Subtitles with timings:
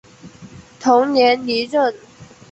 [0.79, 1.93] 同年离任。